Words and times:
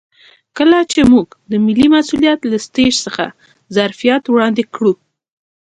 کله 0.57 0.77
چې 0.91 0.99
موږ 1.11 1.27
د 1.51 1.53
ملي 1.65 1.87
مسوولیت 1.93 2.39
له 2.51 2.57
سټیج 2.65 2.93
څخه 3.05 3.25
ظرفیت 3.75 4.23
وړاندې 4.27 4.63
کړو. 4.75 4.93